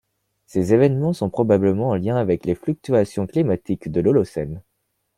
Ces 0.47 0.73
événements 0.73 1.13
sont 1.13 1.29
probablement 1.29 1.89
en 1.89 1.95
lien 1.95 2.15
avec 2.15 2.47
les 2.47 2.55
fluctuations 2.55 3.27
climatiques 3.27 3.91
de 3.91 4.01
l'Holocène. 4.01 4.63